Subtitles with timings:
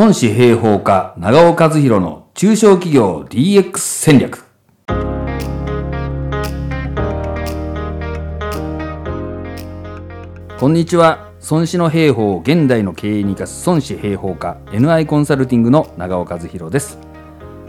[0.00, 4.46] 孫子平方家長尾和弘の中小企業 DX 戦略。
[10.58, 11.30] こんにちは。
[11.50, 16.98] 孫子の兵法を現代の経営に生かす孫子兵法家 NI コンサルティングの長尾和弘です。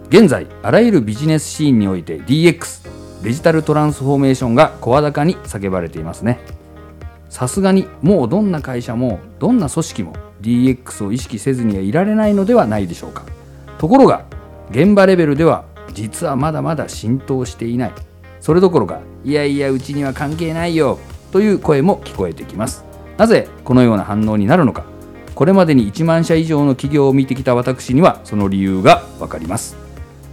[0.08, 6.40] 現在あらゆるビジネスシーンにおいて DX デジタルトランスフォーメーションが声高に叫ばれていますね。
[7.28, 13.24] さすがにもうどんな会社もどんな組織も DX を意識せずにはいられないのではないでしょうか。
[13.78, 14.26] ところが
[14.72, 17.94] 現場レベルでは実はまだまだ浸透していない。
[18.40, 21.00] それどころかいやいやうちには関係ないよ。
[21.32, 22.84] という声も聞こえてきます。
[23.18, 24.86] なぜこのような反応になるのか。
[25.36, 29.78] これまでに1万社以上の企業を見てきた私にはその理由が分かります。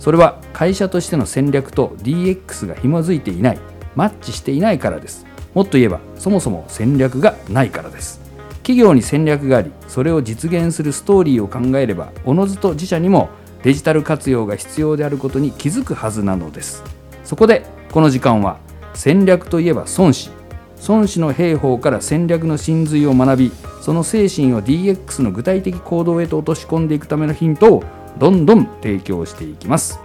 [0.01, 3.59] それは会社としての戦略と DX が紐づいていない。
[3.95, 5.27] マッチしていないからです。
[5.55, 8.28] もっと言えばそもそも戦略がないからです。
[8.69, 13.31] 企業に戦略がありそれを実現するストーリーを考えればおのずと自社にも
[13.63, 16.85] デジタル活用が必要であることに気づくはずなのです。
[17.25, 18.59] そこでこの時間は
[18.93, 20.31] 戦略といえば孫子。
[20.87, 27.85] 孫子の兵法から戦略の真髄を学びその精神を DX の具体的行動へと落とし込んでいくためのヒントを
[28.19, 29.99] どんどん提供していきます。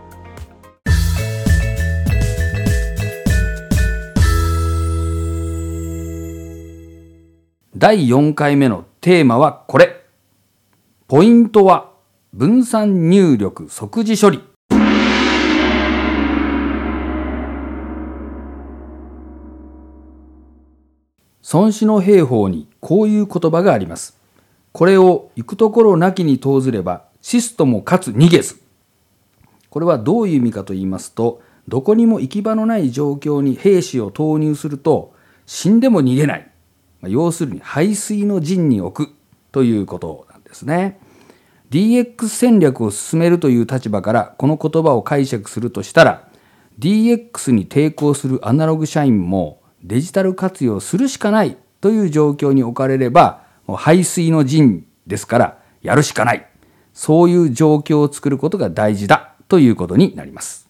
[7.84, 10.06] 第4回目のテーマはこれ。
[11.09, 11.92] ポイントは
[12.31, 14.40] 分散入力即時処理。
[21.52, 24.18] 孫子の兵法にこういう言葉があります。
[24.72, 28.62] これを行くところなきに通ずればシストもかつ逃げず。
[29.70, 35.14] これはどういう意味かと言いますとどこにも行き場のない状況に兵士を投入すると
[35.45, 36.53] 死んでも逃げない。
[37.08, 39.14] 要するに排水の陣に置く
[39.52, 41.00] ということなんですね。
[41.69, 46.28] DX 戦略を進めるという立場からこの言葉を解釈するとしたら
[46.80, 56.47] DX に抵抗するアナログ社員もデジタル活用するしかないという状況に置かれればもう排水の陣ですからやるしかない
[56.94, 60.70] そういう状況を作ることが大事だということになります。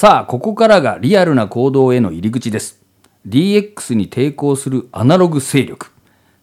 [0.00, 2.80] さあ、ここからがリアルな行動への入り口です。
[3.28, 5.90] DX に抵抗するアナログ勢力。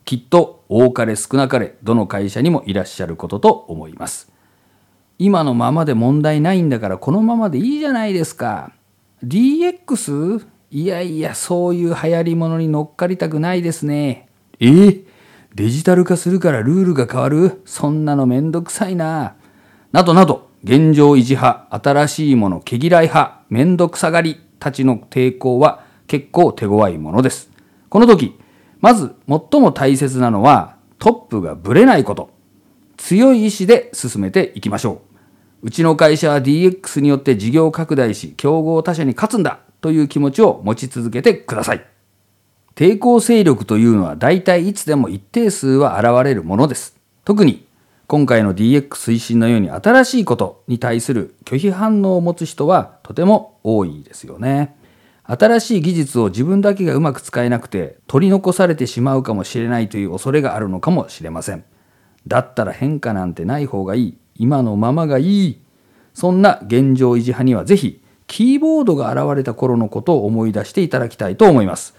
[0.06, 4.32] きっと多かれ少なかれどの会社にもいらっしゃることと思います。
[5.18, 8.74] 今のままで問題ないんだからこのままでいいじゃないですか。
[9.26, 10.46] DX?
[10.70, 14.30] いやいや、そういう流行り物に乗っかりたくないですね。
[14.60, 14.68] え？
[14.68, 15.04] ー、
[15.56, 17.64] デジタル化するからルールが変わる？
[17.66, 19.34] そんなのめんどくさいな。
[19.92, 27.50] などなど、現状維持派、新しいもの毛嫌い派、めんどくさがりたちの抵抗は結構手強いものです。
[27.90, 28.40] この時、
[28.80, 32.32] まず最も大切なのはトップがぶれないこと。
[32.98, 35.02] 強い意志で進めていきましょ
[35.64, 35.68] う。
[35.68, 41.86] うちの会社は DX によって事業拡大し、競合他社に勝つんだという気持ちを持ち続けてください。
[42.76, 46.96] 抵抗勢力というのは大体いつでも一定数は現れるものです。
[47.26, 47.67] 特に
[48.08, 54.78] 今回の DX 推進のように新しいことに対する拒否反応を持つ人はとても多いですよね。
[55.24, 61.66] 新しい技術を自分だけがうまく使えなくて取り残されてしまうかもしれないという恐れがあるのかもしれません。
[62.26, 64.18] だったら変化なんてない方がいい。
[64.36, 65.62] 今のままがいい。
[66.14, 71.94] そんな現状維持派にはぜひキーボードが現れた頃のことを思い出していただきたいと思います。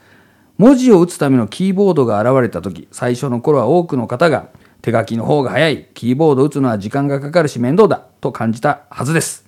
[0.57, 4.49] 文字を打つためのキーボードが現れた時、最初の頃は多くの方が
[4.89, 9.45] 手書きの方が早い、キーボード打つのは時間がかかるし面倒だと感じたはずです。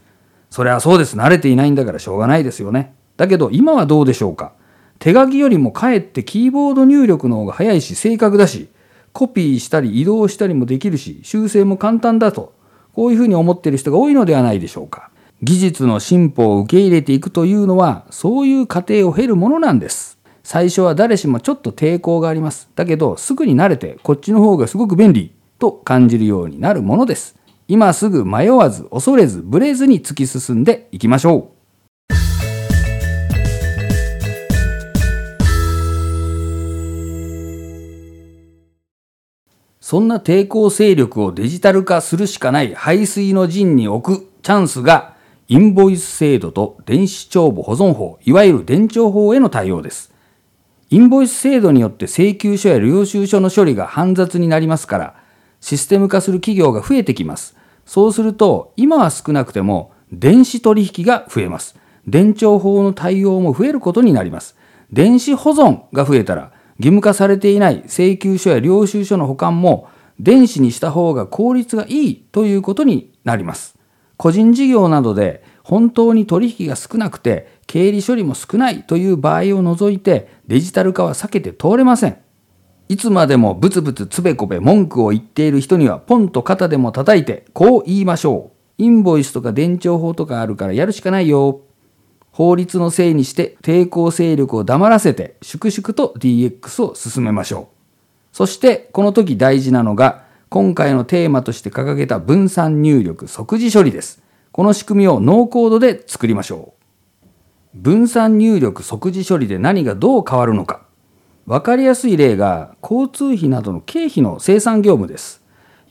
[0.50, 1.16] それはそうです。
[1.16, 2.92] 慣れていないんだからしょうがないですよね。
[3.16, 4.52] だけど今はどうでしょうか。
[4.98, 8.68] 手書きよりもかえってキーボード入力の方が早いし正確だし、
[9.14, 12.52] コピーしたり移動したりもできるし、修正も簡単だと、
[12.92, 15.10] こういうふうに思っている人が多いのではないでしょうか。
[15.42, 20.18] 技術の進歩を受け入れていくというのは、そういう過程を経るものなんです。
[20.52, 22.68] 最初は誰しもちょっと抵抗があります。
[22.74, 27.36] だけど、すぐに慣れて、こっちの方がすごく便利と感じるようになるものです。
[27.68, 32.14] 今すぐ迷わず、恐れず、ブレずに突き進んでいきましょう。
[39.80, 45.14] そんな抵抗勢力をデジタル化するしかない排水の陣に置くチャンスが、
[45.46, 50.09] インボイス制度と電子帳簿保存法、いわゆる電帳法への対応です。
[50.92, 55.14] インボイス制度によって請求書や領収書の処理が煩雑になりますから、
[55.60, 57.56] システム化する企業が増えてきます。
[57.86, 61.76] そうすると、今は少なくても電子取引が増えます。
[62.08, 64.56] 電帳法の対応も増えることになります。
[64.90, 69.88] 電子保存が増えたら義務化されていない請求書や領収書の保管も
[70.18, 73.78] 電子にした方が効率がいいということになります。
[74.16, 82.18] 個人事業などで本当に取引が少なくて経理処理も少ないという場合を除いてデジタル化は避けて通れません。
[82.88, 88.82] いつまでもブツブツつべこべ文句を言っている人にはポンと肩でも叩いてこう言いましょう。
[88.82, 91.60] インボイスとか伝承法とかあるからやるしかないよ。
[92.32, 97.76] 法律のせいにして抵抗勢力を黙らせて粛々と DX を進めましょう。
[98.32, 104.20] そしてこの時大事なのが今回のテーマとして掲げた分散入力即時処理です。
[104.50, 106.79] この仕組みをノーコードで作りましょう。
[107.74, 110.82] 分散入力即時処理で何がどう変わるのか。
[111.46, 115.40] わかりやすい例が交通費などの経費の生産業務です。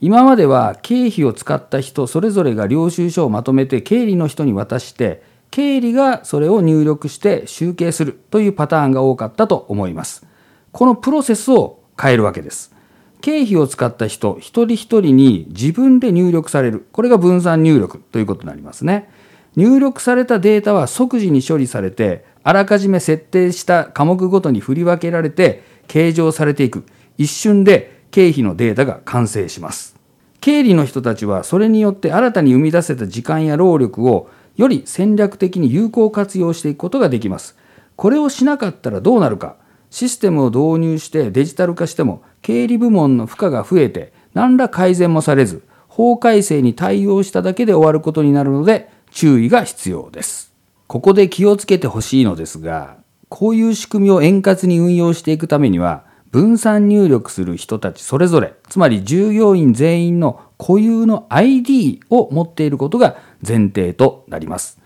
[0.00, 10.26] 今までは経費を使った人それぞれが領収書をまとめて経理の人に渡して経理がそれを入力して集計するというパターンが多かったと思います。
[10.72, 12.74] このプロセスを変えるわけです。
[13.20, 16.86] 経費を使った人一人一人に自分で入力される。
[16.92, 19.10] これが分散入力ということになりますね。
[19.56, 26.84] 入力されたデータは即時に処理されて、あらかじめ設定した科目ごとに振り分けられて、計上されていく。
[27.18, 29.96] 一瞬で経費のデータが完成します。
[30.40, 37.56] 経理の人たちはそれによって新たに生み出せた時間や労力をより戦略的に有効活用していくことができます。
[37.96, 39.56] これをしなかったらどうなるか。
[39.90, 50.52] システムを導入してデジタル化しても経理部門の負荷が増えて何ら改善もされず法改正に対応しただけで終わることになるので注意が必要です。
[50.86, 52.96] ここで気をつけてほしいのですが
[53.28, 63.16] こういう仕組みを円滑に運用していくためには分散入力する人たちそれぞれつまり従業員全員の固有の ID を持っていることが
[63.46, 64.80] 前提となります。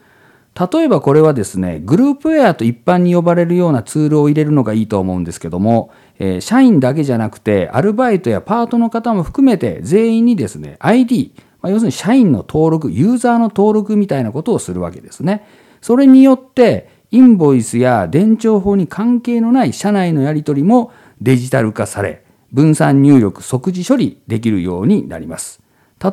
[0.55, 5.91] 例えばこれはですね、グループウェアと一般に呼ばれるようなツールを入れるのがいいと思うんですけども、
[6.21, 15.47] えー、社員だけじゃなくて、アルバイトやパートの方も含めて全員にですね、ID、まあ、要するに社員の登録、ユーザーの登録みたいなことをするわけですね。
[15.81, 22.23] それによって、インボイスや伝承法に関係のない社内のやり取りもデジタル化され、
[22.53, 25.63] 分散入力即時処理できるようになります。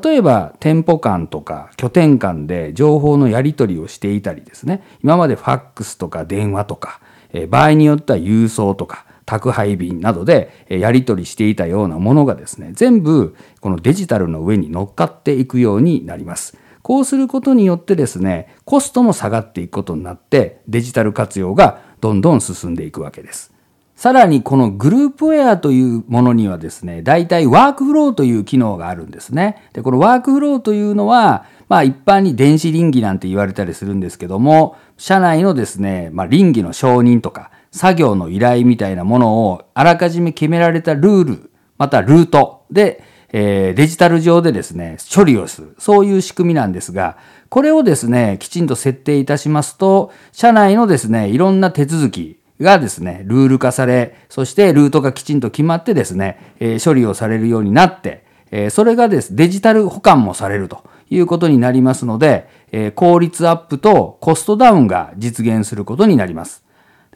[0.02, 7.02] 例えば店舗間とか拠点間で情報のやり取りをしていたりですね今までファックスとか電話とか、
[7.50, 16.58] 場合によっては郵送とか宅配便などでやり取りしていたようなものがですね全部このデジタルの上に乗っかっていくようになります。
[16.82, 23.54] こうすることによってですねコストも下がっていくことになってデジタル活用がどんどん進んでいくわけです。
[23.96, 29.70] さらにこのグループウェアというものにはですね、大体ワークフローという機能があるんですね。
[29.74, 43.04] で、このワークフローというのは、まあ一般に電子倫理なんて言われたりするんですけども、社内のですね、まあ倫理の承認とか、作業の依頼みたいなものをあらかじめ決められたルール、またルートで、
[43.34, 45.76] えー、デジタル上でですね、処理をする。
[45.80, 47.18] そういう仕組みなんですが、
[47.50, 66.61] これをですね、きちんと設定いたしますと、社内のですね、いろんな手続き、がですね、ルール化され、そしてルートがきちんと決まってですね、えー、処理をされるようになって、えー、それがですデジタル保管もされるということになりますので、えー、効率アップとコストダウンが実現することになります。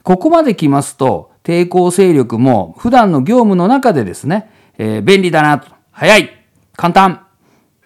[0.05, 6.29] ここまで来ますと、抵抗勢力も普段の業務の中でですね、えー、便利だな、早い、
[6.75, 7.25] 簡単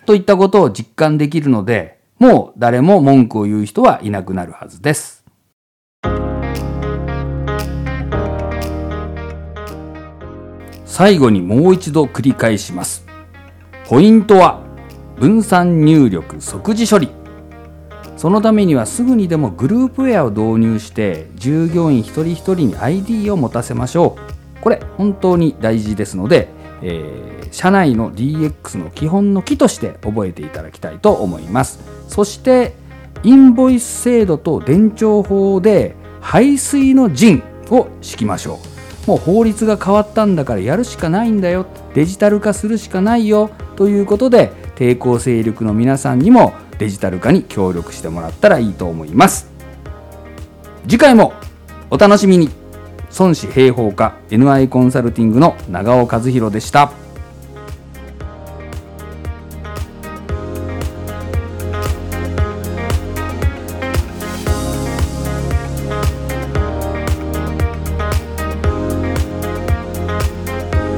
[0.06, 5.24] といったことを実感できるので、もう誰も文句を言う人はいなくなるはずです。
[10.84, 13.06] 最後にもう一度繰り返します。
[13.88, 14.62] ポイントは
[15.18, 17.19] 分散入力即時処理。
[18.20, 24.18] そのためにはすぐにでもグループウェアを導入して従業員一人一人に ID を持たせましょ
[24.58, 24.62] う。
[24.62, 26.50] これ本当に大事ですので、
[26.82, 31.80] えー、社内の DX の基本の木として覚えていただきたいと思います。
[32.10, 32.74] そして
[33.24, 38.60] インボイス制度と伝承法で排水の陣を敷きましょ
[39.06, 39.08] う。
[39.08, 49.48] もう法律が変わったんだからやるしかないんだよデジタル化するしかないよということで抵抗勢力の皆さんにもデジタル化に協力してもらったらいいと思います
[50.88, 51.34] 次回も
[51.92, 52.50] お楽しみに
[53.18, 56.92] 孫子平方家 NI コンサルティングの長尾和弘でした。